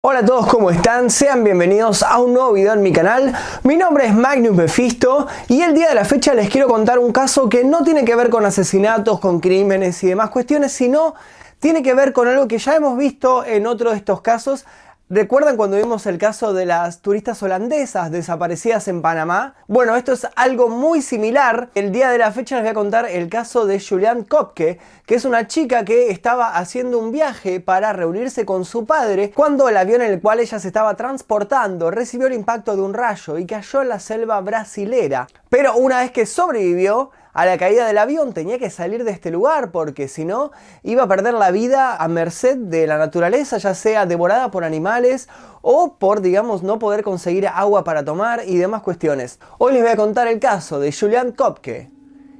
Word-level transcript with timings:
Hola 0.00 0.20
a 0.20 0.24
todos, 0.24 0.46
¿cómo 0.46 0.70
están? 0.70 1.10
Sean 1.10 1.42
bienvenidos 1.42 2.04
a 2.04 2.20
un 2.20 2.32
nuevo 2.32 2.52
video 2.52 2.72
en 2.72 2.82
mi 2.82 2.92
canal. 2.92 3.34
Mi 3.64 3.76
nombre 3.76 4.06
es 4.06 4.14
Magnus 4.14 4.54
Mephisto 4.54 5.26
y 5.48 5.60
el 5.62 5.74
día 5.74 5.88
de 5.88 5.96
la 5.96 6.04
fecha 6.04 6.34
les 6.34 6.48
quiero 6.48 6.68
contar 6.68 7.00
un 7.00 7.10
caso 7.10 7.48
que 7.48 7.64
no 7.64 7.82
tiene 7.82 8.04
que 8.04 8.14
ver 8.14 8.30
con 8.30 8.46
asesinatos, 8.46 9.18
con 9.18 9.40
crímenes 9.40 10.00
y 10.04 10.06
demás 10.06 10.30
cuestiones, 10.30 10.70
sino 10.70 11.16
tiene 11.58 11.82
que 11.82 11.94
ver 11.94 12.12
con 12.12 12.28
algo 12.28 12.46
que 12.46 12.58
ya 12.58 12.76
hemos 12.76 12.96
visto 12.96 13.44
en 13.44 13.66
otro 13.66 13.90
de 13.90 13.96
estos 13.96 14.20
casos 14.20 14.66
¿Recuerdan 15.10 15.56
cuando 15.56 15.78
vimos 15.78 16.04
el 16.04 16.18
caso 16.18 16.52
de 16.52 16.66
las 16.66 17.00
turistas 17.00 17.42
holandesas 17.42 18.10
desaparecidas 18.10 18.88
en 18.88 19.00
Panamá? 19.00 19.54
Bueno, 19.66 19.96
esto 19.96 20.12
es 20.12 20.28
algo 20.36 20.68
muy 20.68 21.00
similar. 21.00 21.70
El 21.74 21.92
día 21.92 22.10
de 22.10 22.18
la 22.18 22.30
fecha 22.30 22.56
les 22.56 22.64
voy 22.64 22.70
a 22.72 22.74
contar 22.74 23.06
el 23.06 23.30
caso 23.30 23.64
de 23.64 23.80
Julian 23.80 24.24
Kopke, 24.24 24.78
que 25.06 25.14
es 25.14 25.24
una 25.24 25.46
chica 25.46 25.86
que 25.86 26.10
estaba 26.10 26.58
haciendo 26.58 26.98
un 26.98 27.10
viaje 27.10 27.58
para 27.58 27.94
reunirse 27.94 28.44
con 28.44 28.66
su 28.66 28.84
padre 28.84 29.30
cuando 29.34 29.70
el 29.70 29.78
avión 29.78 30.02
en 30.02 30.12
el 30.12 30.20
cual 30.20 30.40
ella 30.40 30.58
se 30.58 30.68
estaba 30.68 30.94
transportando 30.94 31.90
recibió 31.90 32.26
el 32.26 32.34
impacto 32.34 32.76
de 32.76 32.82
un 32.82 32.92
rayo 32.92 33.38
y 33.38 33.46
cayó 33.46 33.80
en 33.80 33.88
la 33.88 34.00
selva 34.00 34.42
brasilera. 34.42 35.26
Pero 35.48 35.74
una 35.76 36.00
vez 36.00 36.10
que 36.10 36.26
sobrevivió, 36.26 37.12
a 37.32 37.46
la 37.46 37.58
caída 37.58 37.86
del 37.86 37.98
avión, 37.98 38.32
tenía 38.32 38.58
que 38.58 38.70
salir 38.70 39.04
de 39.04 39.10
este 39.10 39.30
lugar 39.30 39.70
porque 39.70 40.08
si 40.08 40.24
no 40.24 40.50
iba 40.82 41.04
a 41.04 41.08
perder 41.08 41.34
la 41.34 41.50
vida 41.50 41.96
a 41.96 42.08
merced 42.08 42.56
de 42.56 42.86
la 42.86 42.98
naturaleza, 42.98 43.58
ya 43.58 43.74
sea 43.74 44.06
devorada 44.06 44.50
por 44.50 44.64
animales 44.64 45.28
o 45.62 45.94
por, 45.98 46.20
digamos, 46.20 46.62
no 46.62 46.78
poder 46.78 47.02
conseguir 47.02 47.46
agua 47.48 47.84
para 47.84 48.04
tomar 48.04 48.42
y 48.46 48.56
demás 48.56 48.82
cuestiones. 48.82 49.38
Hoy 49.58 49.74
les 49.74 49.82
voy 49.82 49.92
a 49.92 49.96
contar 49.96 50.28
el 50.28 50.40
caso 50.40 50.80
de 50.80 50.92
Julian 50.92 51.32
Kopke 51.32 51.90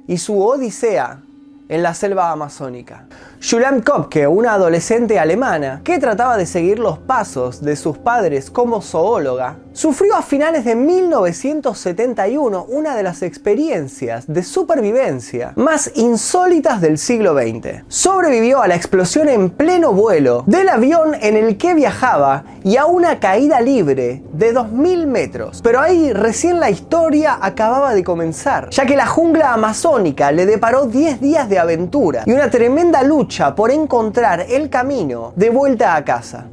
y 0.07 0.17
su 0.17 0.41
odisea 0.41 1.21
en 1.69 1.83
la 1.83 1.93
selva 1.93 2.31
amazónica. 2.31 3.05
Julian 3.41 3.81
Kopke, 3.81 4.27
una 4.27 4.55
adolescente 4.55 5.17
alemana 5.17 5.79
que 5.83 5.97
trataba 5.97 6.35
de 6.35 6.45
seguir 6.45 6.77
los 6.77 6.97
pasos 6.97 7.61
de 7.61 7.77
sus 7.77 7.97
padres 7.97 8.51
como 8.51 8.81
zoóloga, 8.81 9.55
sufrió 9.71 10.17
a 10.17 10.21
finales 10.21 10.65
de 10.65 10.75
1971 10.75 12.65
una 12.67 12.97
de 12.97 13.03
las 13.03 13.21
experiencias 13.21 14.27
de 14.27 14.43
supervivencia 14.43 15.53
más 15.55 15.91
insólitas 15.95 16.81
del 16.81 16.97
siglo 16.97 17.33
XX. 17.33 17.83
Sobrevivió 17.87 18.61
a 18.61 18.67
la 18.67 18.75
explosión 18.75 19.29
en 19.29 19.49
pleno 19.49 19.93
vuelo 19.93 20.43
del 20.47 20.67
avión 20.67 21.15
en 21.21 21.37
el 21.37 21.57
que 21.57 21.75
viajaba 21.75 22.43
y 22.63 22.75
a 22.75 22.87
una 22.87 23.19
caída 23.19 23.61
libre 23.61 24.21
de 24.33 24.53
2.000 24.53 25.05
metros. 25.05 25.61
Pero 25.63 25.79
ahí 25.79 26.11
recién 26.11 26.59
la 26.59 26.71
historia 26.71 27.37
acababa 27.41 27.93
de 27.93 28.03
comenzar, 28.03 28.69
ya 28.71 28.85
que 28.85 28.97
la 28.97 29.07
jungla 29.07 29.53
amazónica 29.53 30.33
le 30.33 30.45
deparó 30.45 30.87
10 30.87 31.21
días 31.21 31.47
de 31.47 31.58
aventura 31.59 32.23
y 32.25 32.31
una 32.31 32.49
tremenda 32.49 33.03
lucha 33.03 33.55
por 33.55 33.71
encontrar 33.71 34.45
el 34.49 34.69
camino 34.69 35.33
de 35.35 35.49
vuelta 35.49 35.95
a 35.95 36.03
casa. 36.03 36.47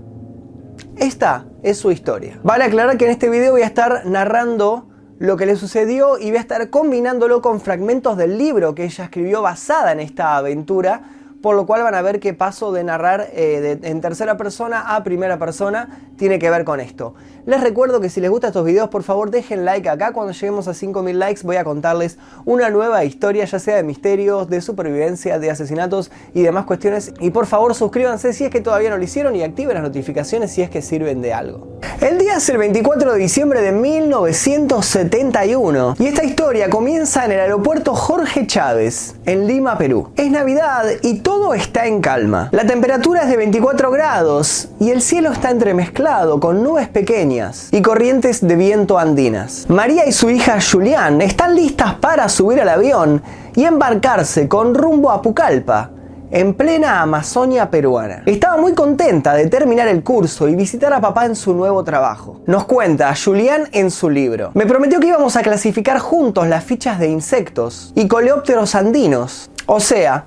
Esta 0.97 1.47
es 1.63 1.79
su 1.79 1.91
historia. 1.91 2.39
Vale 2.43 2.65
aclarar 2.65 2.97
que 2.97 3.05
en 3.05 3.11
este 3.11 3.29
video 3.29 3.53
voy 3.53 3.63
a 3.63 3.67
estar 3.67 4.07
narrando 4.07 4.89
lo 5.19 5.37
que 5.37 5.47
le 5.47 5.57
sucedió 5.57 6.19
y 6.19 6.29
voy 6.29 6.37
a 6.39 6.41
estar 6.41 6.69
combinándolo 6.71 7.41
con 7.41 7.61
fragmentos 7.61 8.17
del 8.17 8.39
libro 8.39 8.75
que 8.75 8.85
ella 8.85 9.05
escribió 9.05 9.43
basada 9.43 9.93
en 9.93 10.01
esta 10.01 10.37
aventura 10.37 11.03
por 11.47 11.55
lo 11.55 11.65
cual 11.65 11.83
van 11.85 11.95
a 11.95 12.03
ver 12.03 12.19
que 12.19 12.35
paso 12.35 12.73
de 12.73 12.83
narrar 12.83 13.29
eh, 13.33 13.79
en 13.83 14.01
tercera 14.01 14.37
persona 14.37 14.97
a 14.97 15.05
primera 15.05 15.39
persona 15.39 16.11
tiene 16.17 16.41
que 16.41 16.51
ver 16.51 16.65
con 16.65 16.81
esto. 16.81 17.15
Les 17.47 17.61
recuerdo 17.61 18.01
que 18.01 18.11
si 18.11 18.21
les 18.21 18.29
gustan 18.29 18.49
estos 18.49 18.65
videos, 18.65 18.89
por 18.89 19.05
favor 19.05 19.31
dejen 19.31 19.65
like 19.65 19.89
acá. 19.89 20.13
Cuando 20.13 20.33
lleguemos 20.33 20.67
a 20.67 20.75
5000 20.75 21.17
likes 21.17 21.43
voy 21.45 21.55
a 21.55 21.63
contarles 21.63 22.19
una 22.45 22.71
nueva 22.71 23.05
historia, 23.05 23.45
ya 23.45 23.61
sea 23.61 23.77
de 23.77 23.85
misterios, 23.85 24.51
de 24.51 24.61
supervivencia, 24.61 25.39
de 25.39 25.49
asesinatos 25.49 26.11
y 26.35 26.43
demás 26.43 26.65
cuestiones. 26.65 27.13
Y 27.21 27.31
por 27.31 27.47
favor 27.47 27.77
suscríbanse 27.77 28.33
si 28.33 28.43
es 28.43 28.51
que 28.51 28.61
todavía 28.61 28.91
no 28.91 28.97
lo 28.97 29.05
hicieron 29.05 29.37
y 29.37 29.45
activen 29.45 29.75
las 29.75 29.85
notificaciones 29.85 30.51
si 30.51 30.63
es 30.63 30.71
que 30.71 30.83
sirven 30.83 31.23
de 31.23 31.35
algo. 31.35 31.79
El 32.01 32.19
día 32.19 32.39
es 32.39 32.49
el 32.49 32.59
24 32.59 33.13
de 33.13 33.19
diciembre 33.21 33.63
de 33.63 33.71
1971 33.71 35.95
y 36.01 36.07
esta 36.07 36.25
historia 36.25 36.69
comienza 36.69 37.27
en 37.27 37.31
el 37.31 37.39
aeropuerto 37.39 37.95
Jorge 37.95 38.49
Chávez, 38.49 39.15
en 39.25 39.47
Lima, 39.47 39.79
Perú. 39.79 40.11
Es 40.17 40.33
Navidad 40.33 40.85
y 41.01 41.21
todo 41.21 41.55
está 41.55 41.87
en 41.87 42.01
calma. 42.01 42.49
La 42.51 42.67
temperatura 42.67 43.23
es 43.23 43.29
de 43.29 43.37
24 43.37 43.93
grados 43.93 44.71
y 44.81 44.91
el 44.91 45.01
cielo 45.01 45.31
está 45.31 45.51
entremezclado 45.51 46.41
con 46.41 46.65
nubes 46.65 46.89
pequeñas 46.89 47.36
y 47.71 47.83
corrientes 47.83 48.47
de 48.47 48.57
viento 48.57 48.99
andinas. 48.99 49.67
María 49.69 50.07
y 50.07 50.13
su 50.13 50.31
hija 50.31 50.59
Julián 50.61 51.21
están 51.21 51.55
listas 51.55 51.95
para 51.95 52.29
subir 52.29 52.61
al 52.63 52.71
avión 52.71 53.23
y 53.55 53.65
embarcarse 53.65 54.49
con 54.49 54.75
rumbo 54.75 55.11
a 55.11 55.21
Pucallpa, 55.21 55.91
en 56.31 56.55
plena 56.55 57.03
Amazonia 57.03 57.71
peruana. 57.71 58.23
Estaba 58.25 58.57
muy 58.57 58.75
contenta 58.75 59.35
de 59.35 59.49
terminar 59.49 59.87
el 59.89 60.03
curso 60.03 60.49
y 60.49 60.57
visitar 60.57 60.93
a 60.95 61.01
papá 61.01 61.27
en 61.27 61.37
su 61.37 61.53
nuevo 61.53 61.85
trabajo. 61.85 62.41
Nos 62.47 62.65
cuenta 62.65 63.15
Julián 63.15 63.69
en 63.73 63.91
su 63.91 64.09
libro. 64.09 64.51
Me 64.55 64.67
prometió 64.67 64.99
que 64.99 65.09
íbamos 65.09 65.37
a 65.37 65.43
clasificar 65.43 65.99
juntos 65.99 66.49
las 66.49 66.65
fichas 66.65 66.99
de 66.99 67.09
insectos 67.09 67.93
y 67.95 68.09
coleópteros 68.09 68.75
andinos. 68.75 69.51
O 69.67 69.79
sea, 69.79 70.25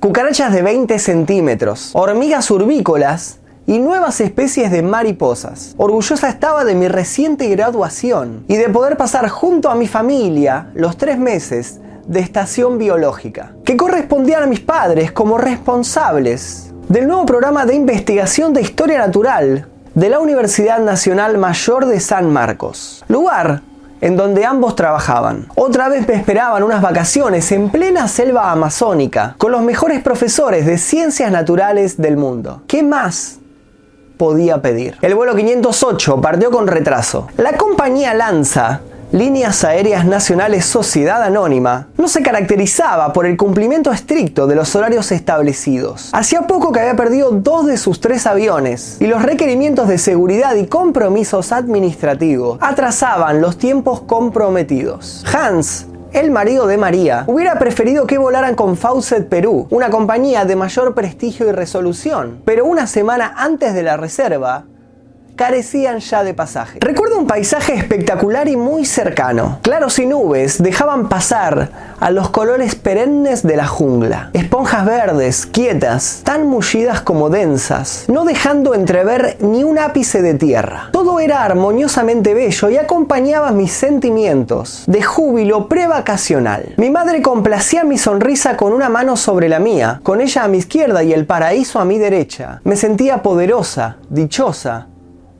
cucarachas 0.00 0.52
de 0.52 0.62
20 0.62 0.98
centímetros, 0.98 1.90
hormigas 1.94 2.50
urbícolas 2.50 3.38
y 3.66 3.78
nuevas 3.78 4.20
especies 4.20 4.70
de 4.70 4.82
mariposas. 4.82 5.74
Orgullosa 5.76 6.28
estaba 6.28 6.64
de 6.64 6.74
mi 6.74 6.88
reciente 6.88 7.48
graduación 7.48 8.44
y 8.48 8.56
de 8.56 8.68
poder 8.68 8.96
pasar 8.96 9.28
junto 9.28 9.70
a 9.70 9.74
mi 9.74 9.86
familia 9.86 10.70
los 10.74 10.96
tres 10.96 11.18
meses 11.18 11.80
de 12.06 12.20
estación 12.20 12.78
biológica, 12.78 13.52
que 13.64 13.76
correspondían 13.76 14.42
a 14.42 14.46
mis 14.46 14.60
padres 14.60 15.12
como 15.12 15.38
responsables 15.38 16.72
del 16.88 17.06
nuevo 17.06 17.24
programa 17.24 17.64
de 17.64 17.74
investigación 17.74 18.52
de 18.52 18.62
historia 18.62 18.98
natural 18.98 19.68
de 19.94 20.08
la 20.08 20.18
Universidad 20.18 20.80
Nacional 20.80 21.38
Mayor 21.38 21.86
de 21.86 22.00
San 22.00 22.32
Marcos, 22.32 23.04
lugar 23.08 23.62
en 24.00 24.16
donde 24.16 24.44
ambos 24.44 24.74
trabajaban. 24.74 25.46
Otra 25.54 25.88
vez 25.88 26.08
me 26.08 26.14
esperaban 26.14 26.64
unas 26.64 26.82
vacaciones 26.82 27.52
en 27.52 27.70
plena 27.70 28.08
selva 28.08 28.50
amazónica, 28.50 29.36
con 29.38 29.52
los 29.52 29.62
mejores 29.62 30.02
profesores 30.02 30.66
de 30.66 30.76
ciencias 30.76 31.30
naturales 31.30 31.98
del 31.98 32.16
mundo. 32.16 32.62
¿Qué 32.66 32.82
más 32.82 33.38
podía 34.22 34.62
pedir? 34.62 34.94
El 35.02 35.16
vuelo 35.16 35.34
508 35.34 36.20
partió 36.20 36.52
con 36.52 36.68
retraso. 36.68 37.26
La 37.38 37.54
compañía 37.54 38.14
Lanza 38.14 38.82
Líneas 39.10 39.64
Aéreas 39.64 40.06
Nacionales 40.06 40.64
Sociedad 40.64 41.24
Anónima 41.24 41.88
no 41.98 42.06
se 42.06 42.22
caracterizaba 42.22 43.12
por 43.12 43.26
el 43.26 43.36
cumplimiento 43.36 43.90
estricto 43.90 44.46
de 44.46 44.54
los 44.54 44.76
horarios 44.76 45.10
establecidos. 45.10 46.08
Hacía 46.12 46.42
poco 46.46 46.70
que 46.70 46.78
había 46.78 46.94
perdido 46.94 47.32
dos 47.32 47.66
de 47.66 47.78
sus 47.78 48.00
tres 48.00 48.28
aviones 48.28 48.96
y 49.00 49.08
los 49.08 49.22
requerimientos 49.22 49.88
de 49.88 49.98
seguridad 49.98 50.54
y 50.54 50.66
compromisos 50.66 51.50
administrativos 51.50 52.58
atrasaban 52.62 53.40
los 53.40 53.58
tiempos 53.58 54.02
comprometidos. 54.02 55.24
Hans 55.30 55.88
el 56.12 56.30
marido 56.30 56.66
de 56.66 56.76
María, 56.76 57.24
hubiera 57.26 57.58
preferido 57.58 58.06
que 58.06 58.18
volaran 58.18 58.54
con 58.54 58.76
Faucet 58.76 59.28
Perú, 59.28 59.66
una 59.70 59.90
compañía 59.90 60.44
de 60.44 60.56
mayor 60.56 60.94
prestigio 60.94 61.48
y 61.48 61.52
resolución, 61.52 62.42
pero 62.44 62.66
una 62.66 62.86
semana 62.86 63.34
antes 63.36 63.74
de 63.74 63.82
la 63.82 63.96
reserva, 63.96 64.64
carecían 65.42 65.98
ya 65.98 66.22
de 66.22 66.34
pasaje. 66.34 66.78
Recuerdo 66.80 67.18
un 67.18 67.26
paisaje 67.26 67.74
espectacular 67.74 68.46
y 68.46 68.56
muy 68.56 68.84
cercano. 68.84 69.58
Claros 69.62 69.98
y 69.98 70.06
nubes 70.06 70.62
dejaban 70.62 71.08
pasar 71.08 71.96
a 71.98 72.12
los 72.12 72.30
colores 72.30 72.76
perennes 72.76 73.42
de 73.42 73.56
la 73.56 73.66
jungla. 73.66 74.30
Esponjas 74.34 74.86
verdes, 74.86 75.46
quietas, 75.46 76.20
tan 76.22 76.46
mullidas 76.46 77.00
como 77.00 77.28
densas, 77.28 78.04
no 78.06 78.24
dejando 78.24 78.72
entrever 78.74 79.36
ni 79.40 79.64
un 79.64 79.80
ápice 79.80 80.22
de 80.22 80.34
tierra. 80.34 80.90
Todo 80.92 81.18
era 81.18 81.42
armoniosamente 81.42 82.34
bello 82.34 82.70
y 82.70 82.76
acompañaba 82.76 83.50
mis 83.50 83.72
sentimientos 83.72 84.84
de 84.86 85.02
júbilo 85.02 85.66
prevacacional. 85.68 86.74
Mi 86.76 86.90
madre 86.90 87.20
complacía 87.20 87.82
mi 87.82 87.98
sonrisa 87.98 88.56
con 88.56 88.72
una 88.72 88.88
mano 88.88 89.16
sobre 89.16 89.48
la 89.48 89.58
mía, 89.58 90.00
con 90.04 90.20
ella 90.20 90.44
a 90.44 90.48
mi 90.48 90.58
izquierda 90.58 91.02
y 91.02 91.12
el 91.12 91.26
paraíso 91.26 91.80
a 91.80 91.84
mi 91.84 91.98
derecha. 91.98 92.60
Me 92.62 92.76
sentía 92.76 93.22
poderosa, 93.22 93.96
dichosa, 94.08 94.86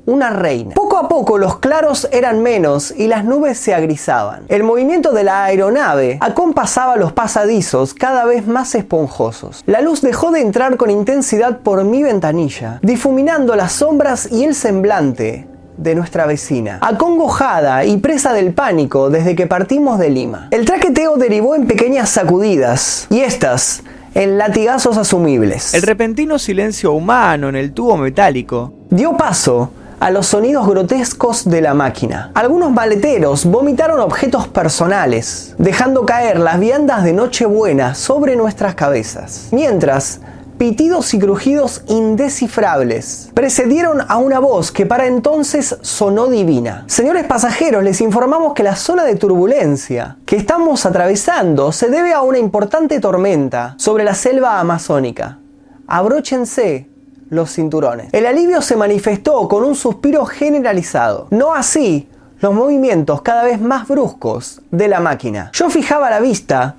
una 0.07 0.31
reina. 0.31 0.75
Poco 0.75 0.97
a 0.97 1.09
poco 1.09 1.39
los 1.39 1.59
claros 1.59 2.09
eran 2.13 2.43
menos 2.43 2.93
y 2.97 3.07
las 3.07 3.25
nubes 3.25 3.59
se 3.59 3.75
agrisaban. 3.75 4.45
El 4.49 4.65
movimiento 4.65 5.13
de 5.13 5.25
la 5.25 5.45
aeronave 5.45 6.19
acompasaba 6.21 6.97
los 6.97 7.13
pasadizos 7.13 7.95
cada 7.95 8.25
vez 8.25 8.47
más 8.47 8.75
esponjosos. 8.75 9.63
La 9.67 9.81
luz 9.81 10.03
dejó 10.03 10.31
de 10.31 10.41
entrar 10.41 10.77
con 10.77 10.91
intensidad 10.91 11.61
por 11.61 11.85
mi 11.85 12.03
ventanilla, 12.03 12.79
difuminando 12.83 13.55
las 13.57 13.73
sombras 13.73 14.31
y 14.31 14.45
el 14.45 14.55
semblante 14.55 15.47
de 15.77 15.95
nuestra 15.95 16.27
vecina, 16.27 16.79
acongojada 16.83 17.85
y 17.85 17.97
presa 17.97 18.33
del 18.33 18.53
pánico 18.53 19.11
desde 19.11 19.35
que 19.35 19.47
partimos 19.47 19.99
de 19.99 20.11
Lima. 20.11 20.49
El 20.51 20.65
traqueteo 20.65 21.17
derivó 21.17 21.55
en 21.55 21.67
pequeñas 21.67 22.11
sacudidas 22.11 23.07
y 23.11 23.21
estas 23.21 23.83
en 24.15 24.37
latigazos 24.37 24.99
asumibles. 24.99 25.73
El 25.73 25.83
repentino 25.83 26.39
silencio 26.39 26.93
humano 26.93 27.49
en 27.49 27.57
el 27.57 27.73
tubo 27.73 27.97
metálico 27.97 28.75
dio 28.91 29.17
paso 29.17 29.71
a 30.03 30.11
los 30.11 30.27
sonidos 30.27 30.67
grotescos 30.67 31.49
de 31.49 31.61
la 31.61 31.75
máquina. 31.75 32.33
Algunos 32.35 32.73
maleteros 32.73 33.45
vomitaron 33.45 34.01
objetos 34.01 34.49
personales, 34.49 35.55
dejando 35.59 36.05
caer 36.05 36.41
las 36.41 36.59
viandas 36.59 37.05
de 37.05 37.13
Nochebuena 37.13 37.95
sobre 37.95 38.35
nuestras 38.35 38.75
cabezas, 38.75 39.47
mientras 39.53 40.21
pitidos 40.59 41.15
y 41.15 41.21
crujidos 41.21 41.83
indescifrables 41.87 43.31
precedieron 43.33 44.01
a 44.09 44.17
una 44.17 44.41
voz 44.41 44.73
que 44.73 44.87
para 44.87 45.07
entonces 45.07 45.77
sonó 45.83 46.27
divina. 46.27 46.83
Señores 46.89 47.25
pasajeros, 47.25 47.85
les 47.85 48.01
informamos 48.01 48.55
que 48.55 48.65
la 48.65 48.75
zona 48.75 49.05
de 49.05 49.15
turbulencia 49.15 50.17
que 50.27 50.35
estamos 50.35 50.85
atravesando 50.85 51.71
se 51.71 51.91
debe 51.91 52.13
a 52.13 52.23
una 52.23 52.39
importante 52.39 52.99
tormenta 52.99 53.77
sobre 53.79 54.03
la 54.03 54.17
selva 54.17 54.59
amazónica. 54.59 55.39
Abróchense 55.87 56.92
los 57.33 57.51
cinturones. 57.51 58.09
El 58.13 58.27
alivio 58.27 58.61
se 58.61 58.77
manifestó 58.77 59.49
con 59.49 59.65
un 59.65 59.75
suspiro 59.75 60.27
generalizado. 60.27 61.29
No 61.31 61.55
así 61.55 62.07
los 62.41 62.53
movimientos 62.53 63.23
cada 63.23 63.43
vez 63.43 63.59
más 63.59 63.89
bruscos 63.89 64.61
de 64.71 64.87
la 64.87 65.01
máquina. 65.01 65.51
Yo 65.55 65.71
fijaba 65.71 66.11
la 66.11 66.21
vista 66.21 66.77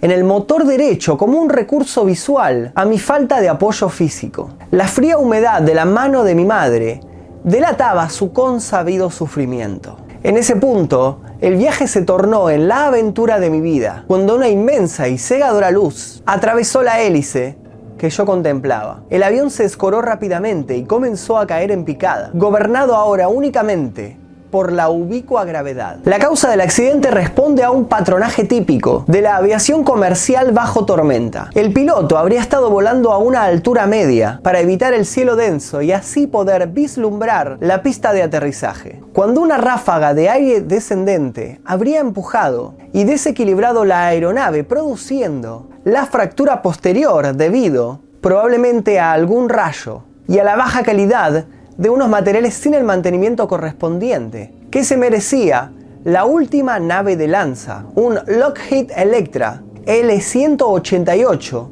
en 0.00 0.12
el 0.12 0.22
motor 0.22 0.64
derecho 0.64 1.18
como 1.18 1.40
un 1.40 1.48
recurso 1.48 2.04
visual 2.04 2.70
a 2.76 2.84
mi 2.84 3.00
falta 3.00 3.40
de 3.40 3.48
apoyo 3.48 3.88
físico. 3.88 4.50
La 4.70 4.86
fría 4.86 5.18
humedad 5.18 5.62
de 5.62 5.74
la 5.74 5.84
mano 5.84 6.22
de 6.22 6.36
mi 6.36 6.44
madre 6.44 7.00
delataba 7.42 8.08
su 8.08 8.32
consabido 8.32 9.10
sufrimiento. 9.10 9.96
En 10.22 10.36
ese 10.36 10.54
punto, 10.54 11.22
el 11.40 11.56
viaje 11.56 11.88
se 11.88 12.02
tornó 12.02 12.50
en 12.50 12.68
la 12.68 12.86
aventura 12.86 13.40
de 13.40 13.50
mi 13.50 13.60
vida, 13.60 14.04
cuando 14.06 14.36
una 14.36 14.48
inmensa 14.48 15.08
y 15.08 15.18
cegadora 15.18 15.72
luz 15.72 16.22
atravesó 16.24 16.84
la 16.84 17.00
hélice 17.00 17.56
que 17.98 18.08
yo 18.08 18.24
contemplaba. 18.24 19.02
El 19.10 19.22
avión 19.22 19.50
se 19.50 19.64
escoró 19.64 20.00
rápidamente 20.00 20.76
y 20.76 20.84
comenzó 20.84 21.38
a 21.38 21.46
caer 21.46 21.70
en 21.70 21.84
picada, 21.84 22.30
gobernado 22.32 22.94
ahora 22.94 23.28
únicamente 23.28 24.27
por 24.50 24.72
la 24.72 24.88
ubicua 24.88 25.44
gravedad. 25.44 25.98
La 26.04 26.18
causa 26.18 26.50
del 26.50 26.60
accidente 26.60 27.10
responde 27.10 27.62
a 27.62 27.70
un 27.70 27.86
patronaje 27.86 28.44
típico 28.44 29.04
de 29.06 29.22
la 29.22 29.36
aviación 29.36 29.84
comercial 29.84 30.52
bajo 30.52 30.84
tormenta. 30.84 31.50
El 31.54 31.72
piloto 31.72 32.18
habría 32.18 32.40
estado 32.40 32.70
volando 32.70 33.12
a 33.12 33.18
una 33.18 33.44
altura 33.44 33.86
media 33.86 34.40
para 34.42 34.60
evitar 34.60 34.94
el 34.94 35.06
cielo 35.06 35.36
denso 35.36 35.82
y 35.82 35.92
así 35.92 36.26
poder 36.26 36.68
vislumbrar 36.68 37.58
la 37.60 37.82
pista 37.82 38.12
de 38.12 38.22
aterrizaje. 38.22 39.00
Cuando 39.12 39.40
una 39.40 39.56
ráfaga 39.56 40.14
de 40.14 40.28
aire 40.28 40.60
descendente 40.60 41.60
habría 41.64 42.00
empujado 42.00 42.74
y 42.92 43.04
desequilibrado 43.04 43.84
la 43.84 44.06
aeronave 44.06 44.64
produciendo 44.64 45.68
la 45.84 46.06
fractura 46.06 46.62
posterior 46.62 47.34
debido 47.34 48.00
probablemente 48.20 48.98
a 49.00 49.12
algún 49.12 49.48
rayo 49.48 50.02
y 50.26 50.38
a 50.38 50.44
la 50.44 50.56
baja 50.56 50.82
calidad 50.82 51.46
de 51.78 51.88
unos 51.88 52.10
materiales 52.10 52.54
sin 52.54 52.74
el 52.74 52.84
mantenimiento 52.84 53.48
correspondiente, 53.48 54.52
que 54.70 54.84
se 54.84 54.98
merecía 54.98 55.72
la 56.04 56.26
última 56.26 56.78
nave 56.78 57.16
de 57.16 57.28
lanza, 57.28 57.84
un 57.94 58.18
Lockheed 58.26 58.90
Electra 58.94 59.62
L-188 59.86 61.68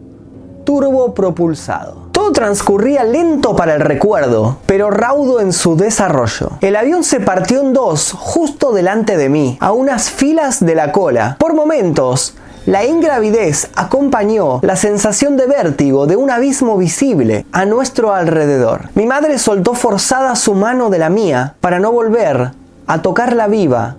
turbopropulsado. 0.65 2.07
Todo 2.13 2.33
transcurría 2.33 3.05
lento 3.05 3.55
para 3.55 3.75
el 3.75 3.81
recuerdo, 3.81 4.59
pero 4.67 4.91
raudo 4.91 5.41
en 5.41 5.53
su 5.53 5.77
desarrollo. 5.77 6.53
El 6.61 6.77
avión 6.77 7.05
se 7.05 7.21
partió 7.21 7.61
en 7.61 7.73
dos 7.73 8.13
justo 8.13 8.73
delante 8.73 9.17
de 9.17 9.29
mí, 9.29 9.59
a 9.61 9.73
unas 9.73 10.11
filas 10.11 10.65
de 10.65 10.75
la 10.75 10.93
cola. 10.93 11.37
Por 11.39 11.55
momentos, 11.55 12.35
la 12.67 12.85
ingravidez 12.85 13.71
acompañó 13.77 14.59
la 14.63 14.75
sensación 14.75 15.37
de 15.37 15.47
vértigo 15.47 16.07
de 16.07 16.17
un 16.17 16.31
abismo 16.31 16.77
visible 16.77 17.47
a 17.53 17.65
nuestro 17.65 18.13
alrededor. 18.13 18.91
Mi 18.95 19.07
madre 19.07 19.39
soltó 19.39 19.75
forzada 19.75 20.35
su 20.35 20.55
mano 20.55 20.91
de 20.91 20.99
la 20.99 21.09
mía 21.09 21.55
para 21.61 21.79
no 21.79 21.93
volver 21.93 22.51
a 22.89 23.03
tocarla 23.03 23.47
viva 23.47 23.97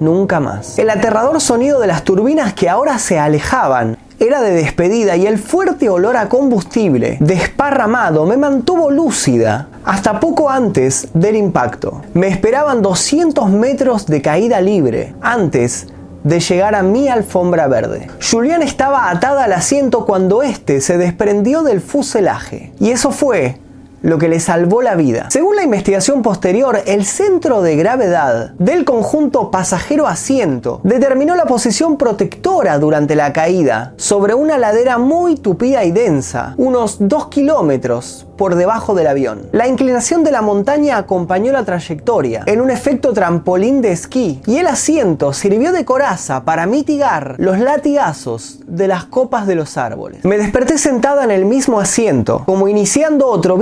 nunca 0.00 0.40
más. 0.40 0.78
El 0.78 0.88
aterrador 0.88 1.42
sonido 1.42 1.78
de 1.78 1.88
las 1.88 2.04
turbinas 2.04 2.54
que 2.54 2.70
ahora 2.70 2.98
se 2.98 3.18
alejaban 3.18 3.98
era 4.18 4.40
de 4.40 4.52
despedida 4.52 5.16
y 5.16 5.26
el 5.26 5.38
fuerte 5.38 5.90
olor 5.90 6.16
a 6.16 6.30
combustible 6.30 7.18
desparramado 7.20 8.24
me 8.24 8.38
mantuvo 8.38 8.90
lúcida 8.90 9.68
hasta 9.84 10.20
poco 10.20 10.48
antes 10.48 11.08
del 11.12 11.36
impacto. 11.36 12.00
Me 12.14 12.28
esperaban 12.28 12.80
200 12.80 13.50
metros 13.50 14.06
de 14.06 14.22
caída 14.22 14.62
libre 14.62 15.14
antes 15.20 15.88
de 16.26 16.40
llegar 16.40 16.74
a 16.74 16.82
mi 16.82 17.08
alfombra 17.08 17.68
verde. 17.68 18.08
Julián 18.20 18.60
estaba 18.60 19.10
atada 19.10 19.44
al 19.44 19.52
asiento 19.52 20.04
cuando 20.04 20.42
éste 20.42 20.80
se 20.80 20.98
desprendió 20.98 21.62
del 21.62 21.80
fuselaje. 21.80 22.72
Y 22.80 22.90
eso 22.90 23.12
fue 23.12 23.58
lo 24.02 24.18
que 24.18 24.28
le 24.28 24.40
salvó 24.40 24.82
la 24.82 24.94
vida. 24.94 25.28
Según 25.30 25.56
la 25.56 25.64
investigación 25.64 26.22
posterior, 26.22 26.80
el 26.86 27.04
centro 27.04 27.62
de 27.62 27.76
gravedad 27.76 28.50
del 28.58 28.84
conjunto 28.84 29.50
pasajero-asiento 29.50 30.80
determinó 30.84 31.34
la 31.34 31.46
posición 31.46 31.96
protectora 31.96 32.78
durante 32.78 33.16
la 33.16 33.32
caída 33.32 33.94
sobre 33.96 34.34
una 34.34 34.58
ladera 34.58 34.98
muy 34.98 35.36
tupida 35.36 35.84
y 35.84 35.92
densa, 35.92 36.54
unos 36.56 36.96
2 37.00 37.28
kilómetros 37.28 38.26
por 38.36 38.54
debajo 38.54 38.94
del 38.94 39.06
avión. 39.06 39.48
La 39.52 39.66
inclinación 39.66 40.22
de 40.22 40.30
la 40.30 40.42
montaña 40.42 40.98
acompañó 40.98 41.52
la 41.52 41.64
trayectoria 41.64 42.42
en 42.46 42.60
un 42.60 42.70
efecto 42.70 43.12
trampolín 43.12 43.80
de 43.80 43.92
esquí 43.92 44.40
y 44.46 44.58
el 44.58 44.66
asiento 44.66 45.32
sirvió 45.32 45.72
de 45.72 45.84
coraza 45.84 46.44
para 46.44 46.66
mitigar 46.66 47.36
los 47.38 47.58
latigazos 47.58 48.60
de 48.66 48.88
las 48.88 49.04
copas 49.04 49.46
de 49.46 49.54
los 49.54 49.76
árboles. 49.76 50.24
Me 50.24 50.36
desperté 50.38 50.78
sentada 50.78 51.24
en 51.24 51.30
el 51.30 51.44
mismo 51.44 51.80
asiento, 51.80 52.42
como 52.44 52.68
iniciando 52.68 53.26
otro 53.28 53.56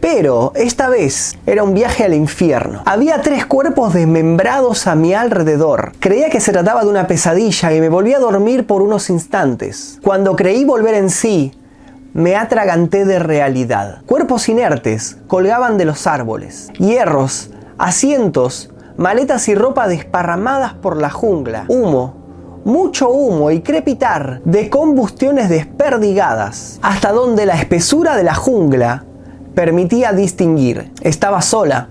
pero 0.00 0.52
esta 0.56 0.88
vez 0.88 1.38
era 1.46 1.62
un 1.62 1.74
viaje 1.74 2.04
al 2.04 2.14
infierno. 2.14 2.82
Había 2.84 3.22
tres 3.22 3.46
cuerpos 3.46 3.94
desmembrados 3.94 4.86
a 4.86 4.94
mi 4.94 5.14
alrededor. 5.14 5.92
Creía 6.00 6.30
que 6.30 6.40
se 6.40 6.52
trataba 6.52 6.82
de 6.82 6.90
una 6.90 7.06
pesadilla 7.06 7.72
y 7.72 7.80
me 7.80 7.88
volví 7.88 8.12
a 8.12 8.18
dormir 8.18 8.66
por 8.66 8.82
unos 8.82 9.08
instantes. 9.08 10.00
Cuando 10.02 10.34
creí 10.34 10.64
volver 10.64 10.94
en 10.94 11.10
sí, 11.10 11.52
me 12.12 12.34
atraganté 12.34 13.04
de 13.04 13.18
realidad. 13.20 14.02
Cuerpos 14.06 14.48
inertes 14.48 15.18
colgaban 15.28 15.78
de 15.78 15.84
los 15.84 16.06
árboles, 16.06 16.70
hierros, 16.78 17.50
asientos, 17.78 18.70
maletas 18.96 19.48
y 19.48 19.54
ropa 19.54 19.86
desparramadas 19.86 20.74
por 20.74 20.96
la 20.96 21.10
jungla, 21.10 21.66
humo, 21.68 22.16
mucho 22.64 23.10
humo 23.10 23.50
y 23.50 23.60
crepitar 23.60 24.42
de 24.44 24.68
combustiones 24.68 25.48
desperdigadas, 25.48 26.80
hasta 26.82 27.12
donde 27.12 27.46
la 27.46 27.54
espesura 27.54 28.16
de 28.16 28.24
la 28.24 28.34
jungla 28.34 29.04
permitía 29.58 30.12
distinguir. 30.12 30.92
Estaba 31.00 31.42
sola, 31.42 31.88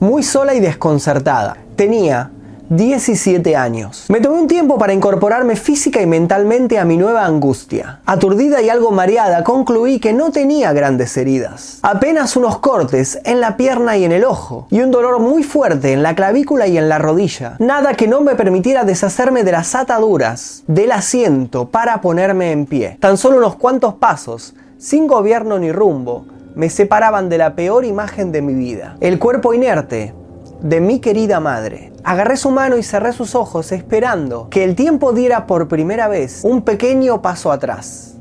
muy 0.00 0.24
sola 0.24 0.52
y 0.52 0.58
desconcertada. 0.58 1.56
Tenía 1.76 2.32
17 2.70 3.54
años. 3.54 4.06
Me 4.08 4.18
tomé 4.18 4.40
un 4.40 4.48
tiempo 4.48 4.78
para 4.78 4.92
incorporarme 4.92 5.54
física 5.54 6.02
y 6.02 6.06
mentalmente 6.06 6.76
a 6.76 6.84
mi 6.84 6.96
nueva 6.96 7.24
angustia. 7.24 8.00
Aturdida 8.04 8.62
y 8.62 8.68
algo 8.68 8.90
mareada, 8.90 9.44
concluí 9.44 10.00
que 10.00 10.12
no 10.12 10.32
tenía 10.32 10.72
grandes 10.72 11.16
heridas. 11.16 11.78
Apenas 11.82 12.34
unos 12.34 12.58
cortes 12.58 13.20
en 13.22 13.40
la 13.40 13.56
pierna 13.56 13.96
y 13.96 14.04
en 14.04 14.10
el 14.10 14.24
ojo, 14.24 14.66
y 14.72 14.80
un 14.80 14.90
dolor 14.90 15.20
muy 15.20 15.44
fuerte 15.44 15.92
en 15.92 16.02
la 16.02 16.16
clavícula 16.16 16.66
y 16.66 16.78
en 16.78 16.88
la 16.88 16.98
rodilla. 16.98 17.54
Nada 17.60 17.94
que 17.94 18.08
no 18.08 18.22
me 18.22 18.34
permitiera 18.34 18.82
deshacerme 18.82 19.44
de 19.44 19.52
las 19.52 19.76
ataduras 19.76 20.64
del 20.66 20.90
asiento 20.90 21.68
para 21.68 22.00
ponerme 22.00 22.50
en 22.50 22.66
pie. 22.66 22.96
Tan 22.98 23.18
solo 23.18 23.36
unos 23.36 23.54
cuantos 23.54 23.94
pasos, 23.94 24.56
sin 24.78 25.06
gobierno 25.06 25.60
ni 25.60 25.70
rumbo, 25.70 26.26
me 26.54 26.70
separaban 26.70 27.28
de 27.28 27.38
la 27.38 27.54
peor 27.54 27.84
imagen 27.84 28.32
de 28.32 28.42
mi 28.42 28.54
vida. 28.54 28.96
El 29.00 29.18
cuerpo 29.18 29.54
inerte 29.54 30.14
de 30.60 30.80
mi 30.80 31.00
querida 31.00 31.40
madre. 31.40 31.92
Agarré 32.04 32.36
su 32.36 32.50
mano 32.50 32.76
y 32.76 32.82
cerré 32.82 33.12
sus 33.12 33.34
ojos 33.34 33.72
esperando 33.72 34.48
que 34.50 34.64
el 34.64 34.74
tiempo 34.74 35.12
diera 35.12 35.46
por 35.46 35.68
primera 35.68 36.08
vez 36.08 36.40
un 36.44 36.62
pequeño 36.62 37.22
paso 37.22 37.50
atrás. 37.50 38.16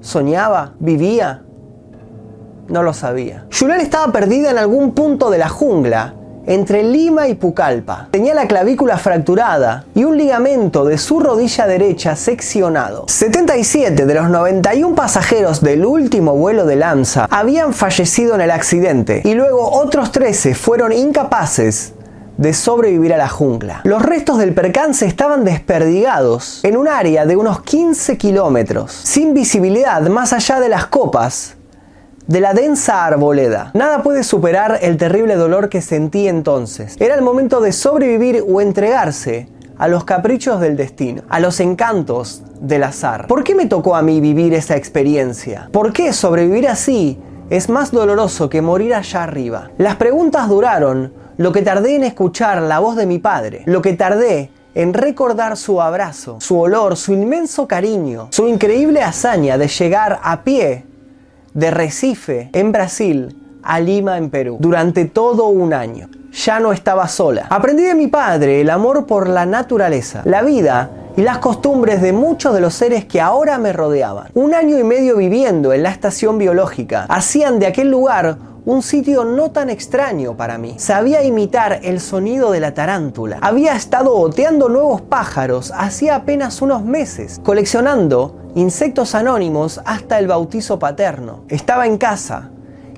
¿Soñaba? 0.00 0.74
¿Vivía? 0.78 1.42
No 2.68 2.82
lo 2.82 2.92
sabía. 2.92 3.46
Julián 3.58 3.80
estaba 3.80 4.12
perdida 4.12 4.50
en 4.50 4.58
algún 4.58 4.92
punto 4.92 5.30
de 5.30 5.38
la 5.38 5.48
jungla 5.48 6.14
entre 6.46 6.82
Lima 6.82 7.28
y 7.28 7.34
Pucallpa. 7.34 8.08
Tenía 8.10 8.34
la 8.34 8.46
clavícula 8.46 8.98
fracturada 8.98 9.84
y 9.94 10.04
un 10.04 10.16
ligamento 10.16 10.84
de 10.84 10.98
su 10.98 11.20
rodilla 11.20 11.66
derecha 11.66 12.16
seccionado. 12.16 13.04
77 13.08 14.06
de 14.06 14.14
los 14.14 14.28
91 14.28 14.94
pasajeros 14.94 15.60
del 15.60 15.84
último 15.84 16.34
vuelo 16.34 16.66
de 16.66 16.76
Lanza 16.76 17.26
habían 17.30 17.72
fallecido 17.72 18.34
en 18.34 18.40
el 18.40 18.50
accidente 18.50 19.22
y 19.24 19.34
luego 19.34 19.70
otros 19.70 20.12
13 20.12 20.54
fueron 20.54 20.92
incapaces 20.92 21.94
de 22.36 22.52
sobrevivir 22.52 23.14
a 23.14 23.18
la 23.18 23.28
jungla. 23.28 23.80
Los 23.84 24.02
restos 24.02 24.38
del 24.38 24.54
percance 24.54 25.06
estaban 25.06 25.44
desperdigados 25.44 26.60
en 26.64 26.76
un 26.76 26.88
área 26.88 27.26
de 27.26 27.36
unos 27.36 27.62
15 27.62 28.16
kilómetros, 28.16 28.92
sin 28.92 29.34
visibilidad 29.34 30.00
más 30.08 30.32
allá 30.32 30.58
de 30.58 30.68
las 30.68 30.86
copas 30.86 31.56
de 32.26 32.40
la 32.40 32.54
densa 32.54 33.04
arboleda. 33.04 33.70
Nada 33.74 34.02
puede 34.02 34.22
superar 34.22 34.78
el 34.82 34.96
terrible 34.96 35.36
dolor 35.36 35.68
que 35.68 35.80
sentí 35.80 36.28
entonces. 36.28 36.96
Era 37.00 37.14
el 37.14 37.22
momento 37.22 37.60
de 37.60 37.72
sobrevivir 37.72 38.44
o 38.46 38.60
entregarse 38.60 39.48
a 39.78 39.88
los 39.88 40.04
caprichos 40.04 40.60
del 40.60 40.76
destino, 40.76 41.22
a 41.28 41.40
los 41.40 41.58
encantos 41.60 42.42
del 42.60 42.84
azar. 42.84 43.26
¿Por 43.26 43.42
qué 43.42 43.54
me 43.54 43.66
tocó 43.66 43.96
a 43.96 44.02
mí 44.02 44.20
vivir 44.20 44.54
esa 44.54 44.76
experiencia? 44.76 45.68
¿Por 45.72 45.92
qué 45.92 46.12
sobrevivir 46.12 46.68
así 46.68 47.18
es 47.50 47.68
más 47.68 47.90
doloroso 47.90 48.48
que 48.48 48.62
morir 48.62 48.94
allá 48.94 49.24
arriba? 49.24 49.70
Las 49.78 49.96
preguntas 49.96 50.48
duraron 50.48 51.12
lo 51.36 51.50
que 51.50 51.62
tardé 51.62 51.96
en 51.96 52.04
escuchar 52.04 52.62
la 52.62 52.78
voz 52.78 52.94
de 52.96 53.06
mi 53.06 53.18
padre, 53.18 53.62
lo 53.66 53.82
que 53.82 53.94
tardé 53.94 54.50
en 54.74 54.94
recordar 54.94 55.56
su 55.56 55.82
abrazo, 55.82 56.38
su 56.40 56.58
olor, 56.60 56.96
su 56.96 57.12
inmenso 57.12 57.66
cariño, 57.66 58.28
su 58.30 58.46
increíble 58.46 59.02
hazaña 59.02 59.58
de 59.58 59.68
llegar 59.68 60.20
a 60.22 60.42
pie 60.44 60.86
de 61.54 61.70
Recife, 61.70 62.50
en 62.52 62.72
Brasil, 62.72 63.36
a 63.62 63.80
Lima, 63.80 64.18
en 64.18 64.30
Perú, 64.30 64.56
durante 64.60 65.04
todo 65.04 65.46
un 65.48 65.72
año. 65.72 66.08
Ya 66.32 66.60
no 66.60 66.72
estaba 66.72 67.08
sola. 67.08 67.46
Aprendí 67.50 67.82
de 67.82 67.94
mi 67.94 68.06
padre 68.06 68.60
el 68.60 68.70
amor 68.70 69.06
por 69.06 69.28
la 69.28 69.44
naturaleza, 69.44 70.22
la 70.24 70.42
vida 70.42 70.90
y 71.16 71.20
las 71.20 71.38
costumbres 71.38 72.00
de 72.00 72.12
muchos 72.12 72.54
de 72.54 72.60
los 72.60 72.74
seres 72.74 73.04
que 73.04 73.20
ahora 73.20 73.58
me 73.58 73.72
rodeaban. 73.72 74.28
Un 74.34 74.54
año 74.54 74.78
y 74.78 74.84
medio 74.84 75.16
viviendo 75.16 75.72
en 75.72 75.82
la 75.82 75.90
estación 75.90 76.38
biológica 76.38 77.04
hacían 77.08 77.58
de 77.58 77.66
aquel 77.66 77.90
lugar 77.90 78.38
un 78.64 78.82
sitio 78.82 79.24
no 79.24 79.50
tan 79.50 79.70
extraño 79.70 80.36
para 80.36 80.58
mí. 80.58 80.74
Sabía 80.78 81.22
imitar 81.24 81.80
el 81.82 82.00
sonido 82.00 82.50
de 82.52 82.60
la 82.60 82.74
tarántula. 82.74 83.38
Había 83.40 83.74
estado 83.74 84.14
oteando 84.14 84.68
nuevos 84.68 85.00
pájaros 85.00 85.72
hacía 85.76 86.16
apenas 86.16 86.62
unos 86.62 86.84
meses, 86.84 87.40
coleccionando 87.42 88.36
insectos 88.54 89.14
anónimos 89.14 89.80
hasta 89.84 90.18
el 90.18 90.26
bautizo 90.26 90.78
paterno. 90.78 91.44
Estaba 91.48 91.86
en 91.86 91.98
casa, 91.98 92.50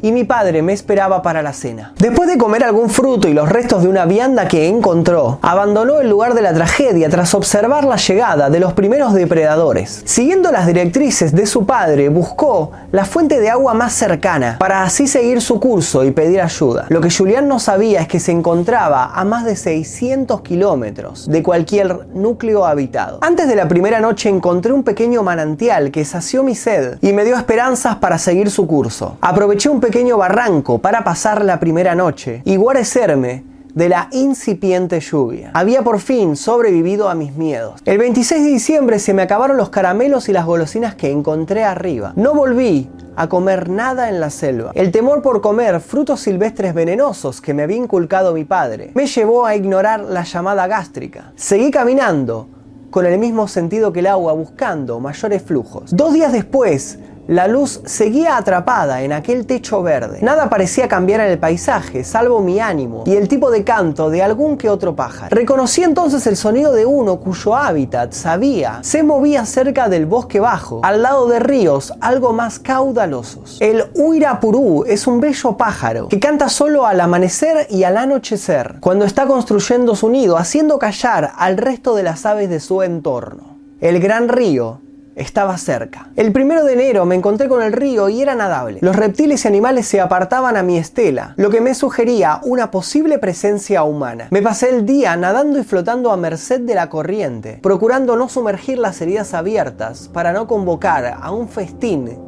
y 0.04 0.12
mi 0.12 0.24
padre 0.24 0.60
me 0.60 0.74
esperaba 0.74 1.22
para 1.22 1.40
la 1.40 1.54
cena. 1.54 1.94
Después 1.98 2.28
de 2.28 2.36
comer 2.36 2.62
algún 2.62 2.90
fruto 2.90 3.26
y 3.26 3.32
los 3.32 3.48
restos 3.48 3.82
de 3.82 3.88
una 3.88 4.04
vianda 4.04 4.46
que 4.48 4.68
encontró, 4.68 5.38
abandonó 5.40 5.98
el 5.98 6.10
lugar 6.10 6.34
de 6.34 6.42
la 6.42 6.52
tragedia 6.52 7.08
tras 7.08 7.32
observar 7.32 7.84
la 7.84 7.96
llegada 7.96 8.50
de 8.50 8.60
los 8.60 8.74
primeros 8.74 9.14
depredadores. 9.14 10.02
Siguiendo 10.04 10.52
las 10.52 10.66
directrices 10.66 11.34
de 11.34 11.46
su 11.46 11.64
padre, 11.64 12.10
buscó 12.10 12.72
la 12.92 13.06
fuente 13.06 13.40
de 13.40 13.48
agua 13.48 13.72
más 13.72 13.94
cercana 13.94 14.56
para 14.58 14.82
así 14.82 15.06
seguir 15.06 15.40
su 15.40 15.58
curso 15.58 16.04
y 16.04 16.10
pedir 16.10 16.42
ayuda. 16.42 16.84
Lo 16.90 17.00
que 17.00 17.10
Julián 17.10 17.48
no 17.48 17.58
sabía 17.58 18.02
es 18.02 18.08
que 18.08 18.20
se 18.20 18.32
encontraba 18.32 19.06
a 19.14 19.24
más 19.24 19.46
de 19.46 19.56
600 19.56 20.42
kilómetros 20.42 21.30
de 21.30 21.42
cualquier 21.42 22.08
núcleo 22.12 22.66
habitado. 22.66 23.20
Antes 23.22 23.48
de 23.48 23.56
la 23.56 23.68
primera 23.68 24.00
noche 24.00 24.28
encontré 24.28 24.74
un 24.74 24.82
pequeño 24.82 25.22
manantial 25.22 25.90
que 25.90 26.04
sació 26.04 26.42
mi 26.42 26.54
sed 26.54 26.98
y 27.00 27.14
me 27.14 27.24
dio 27.24 27.38
esperanzas 27.38 27.96
para 27.96 28.18
seguir 28.18 28.50
su 28.50 28.66
curso. 28.66 29.16
Aproveché 29.22 29.70
un 29.70 29.80
pequeño 29.80 29.93
barranco 30.02 30.80
para 30.80 31.04
pasar 31.04 31.44
la 31.44 31.60
primera 31.60 31.94
noche 31.94 32.42
y 32.44 32.56
guarecerme 32.56 33.44
de 33.74 33.88
la 33.88 34.08
incipiente 34.10 34.98
lluvia. 34.98 35.52
Había 35.54 35.82
por 35.82 36.00
fin 36.00 36.34
sobrevivido 36.34 37.08
a 37.08 37.14
mis 37.14 37.36
miedos. 37.36 37.80
El 37.84 37.98
26 37.98 38.42
de 38.42 38.48
diciembre 38.48 38.98
se 38.98 39.14
me 39.14 39.22
acabaron 39.22 39.56
los 39.56 39.70
caramelos 39.70 40.28
y 40.28 40.32
las 40.32 40.46
golosinas 40.46 40.96
que 40.96 41.10
encontré 41.10 41.64
arriba. 41.64 42.12
No 42.16 42.34
volví 42.34 42.90
a 43.14 43.28
comer 43.28 43.68
nada 43.68 44.08
en 44.08 44.18
la 44.18 44.30
selva. 44.30 44.72
El 44.74 44.90
temor 44.90 45.22
por 45.22 45.40
comer 45.40 45.80
frutos 45.80 46.20
silvestres 46.20 46.74
venenosos 46.74 47.40
que 47.40 47.54
me 47.54 47.62
había 47.62 47.76
inculcado 47.76 48.34
mi 48.34 48.44
padre 48.44 48.90
me 48.94 49.06
llevó 49.06 49.46
a 49.46 49.54
ignorar 49.54 50.00
la 50.00 50.24
llamada 50.24 50.66
gástrica. 50.66 51.32
Seguí 51.36 51.70
caminando 51.70 52.48
con 52.90 53.06
el 53.06 53.18
mismo 53.18 53.48
sentido 53.48 53.92
que 53.92 54.00
el 54.00 54.06
agua 54.08 54.32
buscando 54.34 55.00
mayores 55.00 55.42
flujos. 55.42 55.90
Dos 55.96 56.12
días 56.12 56.32
después 56.32 56.98
la 57.26 57.48
luz 57.48 57.80
seguía 57.86 58.36
atrapada 58.36 59.02
en 59.02 59.12
aquel 59.12 59.46
techo 59.46 59.82
verde. 59.82 60.18
Nada 60.22 60.50
parecía 60.50 60.88
cambiar 60.88 61.20
en 61.20 61.30
el 61.30 61.38
paisaje, 61.38 62.04
salvo 62.04 62.40
mi 62.40 62.60
ánimo 62.60 63.04
y 63.06 63.16
el 63.16 63.28
tipo 63.28 63.50
de 63.50 63.64
canto 63.64 64.10
de 64.10 64.22
algún 64.22 64.56
que 64.56 64.68
otro 64.68 64.94
pájaro. 64.94 65.34
Reconocí 65.34 65.82
entonces 65.82 66.26
el 66.26 66.36
sonido 66.36 66.72
de 66.72 66.86
uno 66.86 67.20
cuyo 67.20 67.56
hábitat, 67.56 68.12
sabía, 68.12 68.80
se 68.82 69.02
movía 69.02 69.46
cerca 69.46 69.88
del 69.88 70.06
bosque 70.06 70.40
bajo, 70.40 70.80
al 70.82 71.02
lado 71.02 71.26
de 71.28 71.38
ríos 71.38 71.92
algo 72.00 72.32
más 72.32 72.58
caudalosos. 72.58 73.58
El 73.60 73.84
Uirapurú 73.94 74.84
es 74.86 75.06
un 75.06 75.20
bello 75.20 75.56
pájaro 75.56 76.08
que 76.08 76.20
canta 76.20 76.48
solo 76.48 76.86
al 76.86 77.00
amanecer 77.00 77.66
y 77.70 77.84
al 77.84 77.96
anochecer, 77.96 78.76
cuando 78.80 79.04
está 79.04 79.26
construyendo 79.26 79.96
su 79.96 80.10
nido, 80.10 80.36
haciendo 80.36 80.78
callar 80.78 81.32
al 81.36 81.56
resto 81.56 81.94
de 81.94 82.02
las 82.02 82.26
aves 82.26 82.50
de 82.50 82.60
su 82.60 82.82
entorno. 82.82 83.54
El 83.80 84.00
gran 84.00 84.28
río 84.28 84.80
estaba 85.16 85.56
cerca. 85.58 86.08
El 86.16 86.32
primero 86.32 86.64
de 86.64 86.74
enero 86.74 87.04
me 87.04 87.14
encontré 87.14 87.48
con 87.48 87.62
el 87.62 87.72
río 87.72 88.08
y 88.08 88.22
era 88.22 88.34
nadable. 88.34 88.78
Los 88.82 88.96
reptiles 88.96 89.44
y 89.44 89.48
animales 89.48 89.86
se 89.86 90.00
apartaban 90.00 90.56
a 90.56 90.62
mi 90.62 90.78
estela, 90.78 91.34
lo 91.36 91.50
que 91.50 91.60
me 91.60 91.74
sugería 91.74 92.40
una 92.42 92.70
posible 92.70 93.18
presencia 93.18 93.84
humana. 93.84 94.28
Me 94.30 94.42
pasé 94.42 94.70
el 94.70 94.86
día 94.86 95.16
nadando 95.16 95.58
y 95.58 95.64
flotando 95.64 96.10
a 96.10 96.16
merced 96.16 96.60
de 96.60 96.74
la 96.74 96.88
corriente, 96.88 97.58
procurando 97.62 98.16
no 98.16 98.28
sumergir 98.28 98.78
las 98.78 99.00
heridas 99.00 99.34
abiertas 99.34 100.08
para 100.12 100.32
no 100.32 100.46
convocar 100.46 101.18
a 101.20 101.30
un 101.30 101.48
festín 101.48 102.18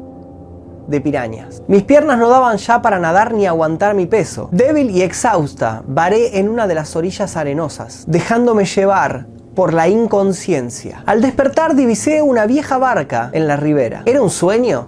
de 0.87 1.01
pirañas. 1.01 1.63
Mis 1.67 1.83
piernas 1.83 2.19
no 2.19 2.29
daban 2.29 2.59
ya 2.59 2.81
para 2.81 2.99
nadar 2.99 3.35
ni 3.35 3.47
aguantar 3.47 3.95
mi 3.95 4.07
peso. 4.07 4.49
Débil 4.53 4.91
y 4.91 5.03
exhausta, 5.03 5.83
varé 5.87 6.39
en 6.39 6.49
una 6.49 6.67
de 6.67 6.75
las 6.75 6.95
orillas 6.97 7.37
arenosas, 7.37 8.05
dejándome 8.07 8.65
llevar 8.65 9.27
por 9.57 9.75
la 9.75 9.89
inconsciencia. 9.89 11.03
Al 11.07 11.21
despertar 11.21 11.75
divisé 11.75 12.23
una 12.23 12.47
vieja 12.47 12.79
barca 12.79 13.31
en 13.33 13.49
la 13.49 13.57
ribera. 13.57 14.03
¿Era 14.05 14.23
un 14.23 14.31
sueño? 14.31 14.87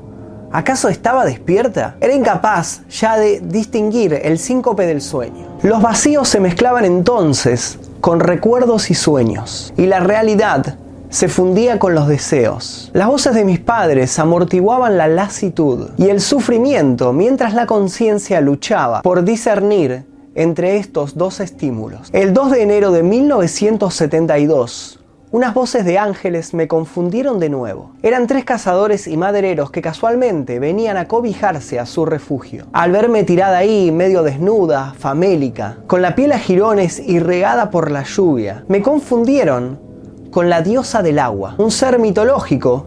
¿Acaso 0.53 0.89
estaba 0.89 1.25
despierta? 1.25 1.97
Era 2.01 2.15
incapaz 2.15 2.83
ya 2.89 3.17
de 3.19 3.41
distinguir 3.41 4.13
el 4.23 4.39
síncope 4.39 4.87
del 4.87 5.01
sueño. 5.01 5.49
Los 5.63 5.83
vacíos 5.83 6.29
se 6.29 6.39
mezclaban 6.39 6.85
entonces 6.85 7.79
con 8.01 8.21
recuerdos 8.21 8.91
y 8.91 8.95
sueños, 8.95 9.73
y 9.77 9.87
la 9.87 10.01
realidad 10.01 10.77
se 11.11 11.29
fundía 11.29 11.79
con 11.79 11.95
los 11.95 12.07
deseos. 12.07 12.91
Las 12.93 13.09
voces 13.09 13.35
de 13.35 13.45
mis 13.45 13.61
padres 13.61 14.19
amortiguaban 14.19 14.99
la 14.99 15.09
lasitud 15.09 15.91
y 15.97 16.11
el 16.11 16.21
sufrimiento 16.21 17.13
mientras 17.13 17.55
la 17.55 17.67
conciencia 17.67 18.41
luchaba 18.41 19.03
por 19.03 19.25
discernir 19.25 20.05
entre 20.39 20.77
estos 20.77 21.17
dos 21.17 21.41
estímulos. 21.41 22.09
El 22.13 22.33
2 22.33 22.53
de 22.53 22.63
enero 22.63 22.93
de 22.93 23.03
1972, 23.03 25.01
unas 25.33 25.53
voces 25.53 25.85
de 25.85 25.99
ángeles 25.99 26.55
me 26.55 26.69
confundieron 26.69 27.41
de 27.41 27.49
nuevo. 27.49 27.91
Eran 28.05 28.29
tres 28.29 28.45
cazadores 28.45 29.09
y 29.09 29.17
madereros 29.17 29.73
que 29.73 29.83
casualmente 29.83 30.61
venían 30.61 30.97
a 30.97 31.09
cobijarse 31.09 31.81
a 31.81 31.87
su 31.87 32.07
refugio. 32.07 32.67
Al 32.73 32.93
verme 32.93 33.25
tirada 33.25 33.59
ahí, 33.59 33.91
medio 33.91 34.23
desnuda, 34.23 34.95
famélica, 34.97 35.79
con 35.89 36.03
la 36.03 36.15
piel 36.15 36.31
a 36.31 36.39
jirones 36.39 37.03
y 37.05 37.19
regada 37.19 37.71
por 37.71 37.91
la 37.91 38.05
lluvia, 38.05 38.65
me 38.69 38.81
confundieron 38.81 39.81
con 40.31 40.49
la 40.49 40.63
diosa 40.63 41.03
del 41.03 41.19
agua, 41.19 41.57
un 41.59 41.73
ser 41.73 41.99
mitológico 41.99 42.87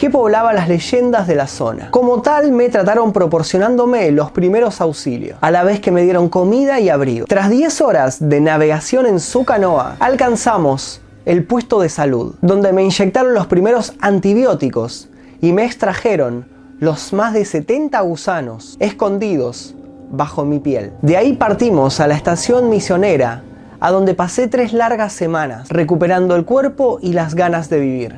que 0.00 0.08
poblaba 0.08 0.54
las 0.54 0.66
leyendas 0.66 1.26
de 1.26 1.34
la 1.34 1.46
zona. 1.46 1.90
Como 1.90 2.22
tal, 2.22 2.52
me 2.52 2.70
trataron 2.70 3.12
proporcionándome 3.12 4.10
los 4.12 4.30
primeros 4.30 4.80
auxilios, 4.80 5.36
a 5.42 5.50
la 5.50 5.62
vez 5.62 5.78
que 5.78 5.90
me 5.90 6.04
dieron 6.04 6.30
comida 6.30 6.80
y 6.80 6.88
abrigo. 6.88 7.26
Tras 7.26 7.50
10 7.50 7.82
horas 7.82 8.16
de 8.18 8.40
navegación 8.40 9.04
en 9.04 9.20
su 9.20 9.44
canoa, 9.44 9.96
alcanzamos 10.00 11.02
el 11.26 11.44
puesto 11.44 11.82
de 11.82 11.90
salud, 11.90 12.34
donde 12.40 12.72
me 12.72 12.82
inyectaron 12.82 13.34
los 13.34 13.46
primeros 13.46 13.92
antibióticos 14.00 15.10
y 15.42 15.52
me 15.52 15.66
extrajeron 15.66 16.46
los 16.78 17.12
más 17.12 17.34
de 17.34 17.44
70 17.44 18.00
gusanos 18.00 18.78
escondidos 18.80 19.74
bajo 20.10 20.46
mi 20.46 20.60
piel. 20.60 20.92
De 21.02 21.18
ahí 21.18 21.34
partimos 21.34 22.00
a 22.00 22.06
la 22.06 22.14
estación 22.14 22.70
misionera, 22.70 23.42
a 23.80 23.90
donde 23.90 24.14
pasé 24.14 24.48
tres 24.48 24.72
largas 24.72 25.12
semanas, 25.12 25.68
recuperando 25.68 26.36
el 26.36 26.46
cuerpo 26.46 26.98
y 27.02 27.12
las 27.12 27.34
ganas 27.34 27.68
de 27.68 27.80
vivir. 27.80 28.14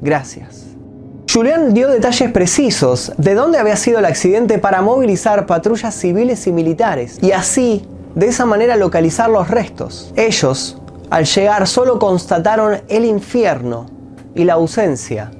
Gracias. 0.00 0.73
Julián 1.32 1.74
dio 1.74 1.88
detalles 1.88 2.30
precisos 2.30 3.12
de 3.16 3.34
dónde 3.34 3.58
había 3.58 3.76
sido 3.76 3.98
el 3.98 4.04
accidente 4.04 4.58
para 4.58 4.82
movilizar 4.82 5.46
patrullas 5.46 5.94
civiles 5.94 6.46
y 6.46 6.52
militares 6.52 7.18
y 7.22 7.32
así, 7.32 7.84
de 8.14 8.28
esa 8.28 8.46
manera, 8.46 8.76
localizar 8.76 9.28
los 9.30 9.48
restos. 9.48 10.12
Ellos, 10.14 10.78
al 11.10 11.24
llegar, 11.24 11.66
solo 11.66 11.98
constataron 11.98 12.82
el 12.88 13.04
infierno 13.04 13.86
y 14.34 14.44
la 14.44 14.54
ausencia 14.54 15.32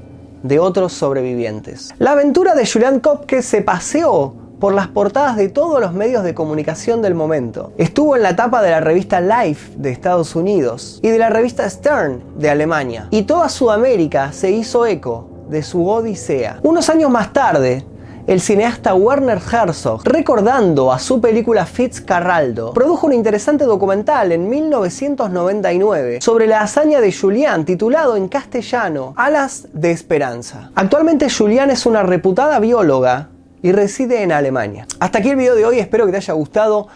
de 0.42 0.58
otros 0.58 0.92
sobrevivientes. 0.92 1.94
La 1.98 2.12
aventura 2.12 2.54
de 2.54 2.66
Julian 2.66 2.98
Kopke 2.98 3.42
se 3.42 3.62
paseó 3.62 4.34
por 4.58 4.74
las 4.74 4.88
portadas 4.88 5.36
de 5.36 5.48
todos 5.48 5.80
los 5.80 5.92
medios 5.92 6.24
de 6.24 6.34
comunicación 6.34 7.02
del 7.02 7.14
momento. 7.14 7.72
Estuvo 7.76 8.16
en 8.16 8.22
la 8.22 8.34
tapa 8.34 8.62
de 8.62 8.70
la 8.70 8.80
revista 8.80 9.20
Life 9.20 9.74
de 9.76 9.90
Estados 9.90 10.34
Unidos 10.34 10.98
y 11.02 11.10
de 11.10 11.18
la 11.18 11.30
revista 11.30 11.68
Stern 11.68 12.22
de 12.36 12.50
Alemania. 12.50 13.08
Y 13.10 13.22
toda 13.22 13.48
Sudamérica 13.48 14.32
se 14.32 14.50
hizo 14.50 14.86
eco 14.86 15.33
de 15.54 15.62
su 15.62 15.88
Odisea. 15.88 16.58
Unos 16.64 16.90
años 16.90 17.11
más 17.11 17.32
tarde, 17.32 17.87
el 18.26 18.40
cineasta 18.40 18.92
Werner 18.94 19.38
Herzog, 19.38 20.02
recordando 20.04 20.92
a 20.92 20.99
su 20.99 21.20
película 21.20 21.64
Fitzcarraldo, 21.64 22.73
produjo 22.73 23.06
un 23.06 23.12
interesante 23.12 23.64
documental 23.64 24.32
en 24.32 24.49
1999 24.49 26.20
sobre 26.20 26.49
la 26.49 26.62
hazaña 26.62 27.00
de 27.00 27.12
Julián 27.12 27.64
titulado 27.64 28.16
en 28.16 28.26
castellano 28.26 29.14
Alas 29.16 29.68
de 29.73 29.92
Esperanza. 29.92 30.73
Actualmente 30.75 31.30
Julián 31.30 31.70
es 31.70 31.87
una 31.87 32.02
reputada 32.02 32.58
bióloga 32.58 33.28
y 33.62 33.70
reside 33.70 34.23
en 34.23 34.32
Alemania. 34.32 34.88
Hasta 34.99 35.20
aquí 35.20 35.30
el 35.30 35.37
video 35.37 35.54
de 35.54 35.66
hoy, 35.66 35.78
espero 35.78 36.04
que 36.04 36.11
te 36.11 36.18
haya 36.18 36.34
gustado 36.34 36.88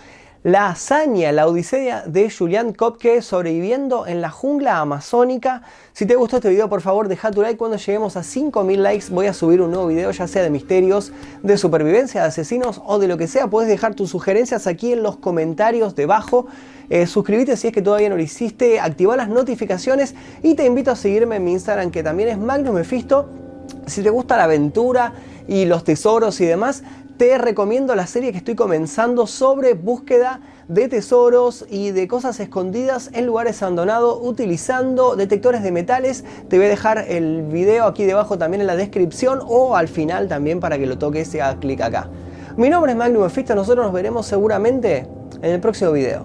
la 0.45 0.69
hazaña, 0.69 1.33
la 1.33 1.49
odisea 1.49 2.05
de 2.07 2.31
Julian 2.31 2.73
Kopke 2.73 3.23
sobreviviendo 3.23 4.07
en 4.07 4.21
la 4.21 4.31
jungla 4.31 4.79
amazónica. 4.79 5.63
Si 5.93 6.07
te 6.07 6.15
gustó 6.15 6.37
este 6.37 6.49
video, 6.49 6.69
por 6.69 6.81
favor, 6.81 7.09
deja 7.09 7.33
tu 7.33 7.43
like. 7.43 7.59
Cuando 7.59 7.77
lleguemos 7.77 8.17
a 8.17 8.23
5000 8.23 8.83
likes, 8.83 9.07
voy 9.11 9.27
a 9.27 9.35
subir 9.35 9.61
un 9.61 9.73
nuevo 9.73 9.89
video, 9.89 10.13
ya 10.13 10.29
sea 10.29 10.43
de 10.43 10.51
misterios, 10.51 11.13
de 11.43 11.59
supervivencia, 11.59 12.23
de 12.23 12.29
asesinos 12.29 12.81
o 12.87 13.01
de 13.01 13.09
lo 13.09 13.19
que 13.19 13.27
sea. 13.27 13.49
Puedes 13.49 13.69
dejar 13.69 13.97
tus 13.97 14.11
sugerencias 14.11 14.69
aquí 14.69 14.93
en 14.93 15.03
los 15.03 15.17
comentarios 15.17 15.97
debajo. 15.97 16.47
Eh, 16.89 17.09
suscríbete 17.09 17.57
si 17.57 17.67
es 17.67 17.73
que 17.73 17.83
todavía 17.83 18.09
no 18.09 18.17
lo 18.17 18.23
hiciste, 18.23 18.79
activa 18.79 19.17
las 19.17 19.29
notificaciones 19.29 20.15
y 20.43 20.55
te 20.55 20.65
invito 20.65 20.93
a 20.93 20.97
seguirme 20.97 21.37
en 21.37 21.45
mi 21.45 21.53
Instagram 21.53 21.91
que 21.91 22.03
también 22.05 22.29
es 22.29 22.39
Magnus 22.39 22.75
Mephisto. 22.75 23.29
Si 23.87 24.03
te 24.03 24.11
gusta 24.11 24.37
la 24.37 24.45
aventura 24.45 25.15
y 25.49 25.65
los 25.65 25.83
tesoros 25.83 26.41
y 26.41 26.47
demás, 26.47 26.85
te 27.19 27.37
recomiendo 27.37 27.97
la 27.97 28.07
serie 28.07 28.31
que 28.31 28.39
estoy 28.39 28.55
comenzando 28.55 29.27
sobre 29.27 29.75
búsqueda 29.75 30.41
de 30.69 30.89
tesoros 30.89 31.67
y 31.69 31.91
de 31.91 32.07
cosas 32.07 32.39
escondidas 32.39 33.11
en 33.13 33.27
lugares 33.27 33.61
abandonados 33.61 34.21
utilizando 34.23 35.17
detectores 35.17 35.65
de 35.65 35.73
metales. 35.73 36.25
Te 36.49 36.59
voy 36.59 36.67
a 36.67 36.69
dejar 36.69 37.07
el 37.09 37.43
video 37.43 37.87
aquí 37.87 38.05
debajo 38.05 38.39
también 38.39 38.61
en 38.61 38.69
la 38.69 38.77
descripción 38.77 39.41
o 39.45 39.75
al 39.75 39.89
final 39.89 40.29
también 40.29 40.61
para 40.61 40.79
que 40.79 40.87
lo 40.87 40.97
toques 40.97 41.35
y 41.35 41.41
haga 41.41 41.59
clic 41.59 41.81
acá. 41.81 42.09
Mi 42.57 42.71
nombre 42.71 42.93
es 42.93 42.99
Magnum 42.99 43.29
Fista, 43.31 43.57
nosotros 43.57 43.85
nos 43.85 43.93
veremos 43.93 44.25
seguramente 44.25 45.09
en 45.43 45.51
el 45.51 45.61
próximo 45.61 45.91
video. 45.91 46.25